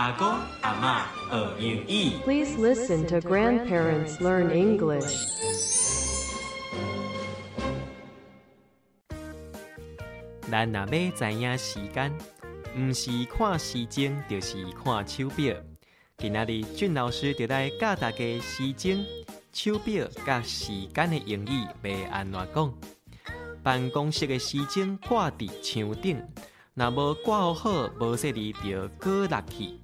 [0.00, 0.26] 阿公
[0.62, 2.12] 阿妈学英语。
[2.24, 5.28] Please listen to grandparents learn English.
[10.50, 12.10] 咱若要知影时间，
[12.74, 15.54] 毋是看时钟，就是看手表。
[16.16, 19.04] 今仔日俊老师就来教大家时钟、
[19.52, 22.74] 手表甲时间的用语要安怎讲。
[23.62, 26.26] 办公室的时钟挂伫墙顶，
[26.72, 29.78] 若无挂好好，无说哩就过落去。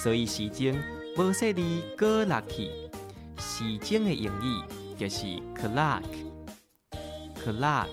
[0.00, 0.80] 所以时钟
[1.16, 2.70] 无说哩过落去。
[3.36, 4.62] 时钟的用语
[4.96, 7.88] 就是 clock，clock。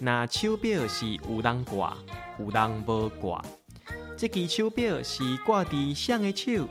[0.00, 1.96] 那手表是有人挂，
[2.40, 3.40] 有人无挂。
[4.16, 6.68] 这支手表是挂伫谁的手？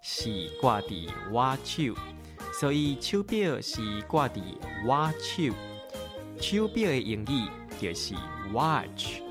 [0.00, 1.96] 是挂伫我手，
[2.52, 4.40] 所以手表是挂伫
[4.86, 5.52] 我手。
[6.40, 7.48] 手表的英语
[7.80, 8.14] 就是
[8.52, 9.22] watch，watch。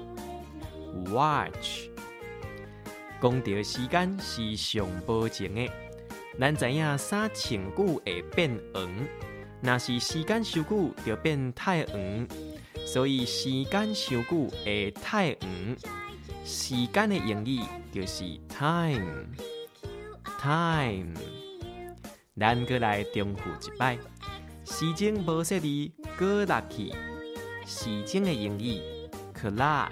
[3.21, 5.69] 讲到时间是上保证的，
[6.39, 8.89] 咱知影衫穿久会变黄，
[9.61, 12.27] 若是时间伤久就变太黄。
[12.83, 15.77] 所以时间伤久会太黄，
[16.43, 17.61] 时间的英语
[17.91, 19.53] 就是 time，time。
[22.39, 23.99] 咱过来重复一摆，
[24.65, 26.91] 时钟无说哩过落去，
[27.67, 28.81] 时钟的英语
[29.39, 29.91] clock。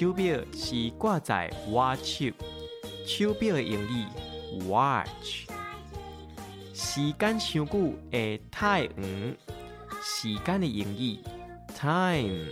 [0.00, 2.32] 手表是挂在我手，
[3.04, 4.06] 手表的英语
[4.66, 5.46] watch。
[6.72, 7.66] 时间长久
[8.10, 9.04] 会太黄。
[10.02, 11.18] 时间的英语
[11.78, 12.48] ，time。